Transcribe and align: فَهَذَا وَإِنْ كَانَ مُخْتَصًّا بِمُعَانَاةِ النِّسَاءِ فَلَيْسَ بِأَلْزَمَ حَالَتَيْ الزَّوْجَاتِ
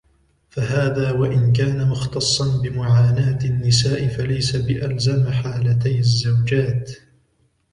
فَهَذَا 0.49 1.11
وَإِنْ 1.11 1.53
كَانَ 1.53 1.89
مُخْتَصًّا 1.89 2.61
بِمُعَانَاةِ 2.61 3.39
النِّسَاءِ 3.45 4.07
فَلَيْسَ 4.07 4.55
بِأَلْزَمَ 4.55 5.31
حَالَتَيْ 5.31 5.99
الزَّوْجَاتِ 5.99 6.91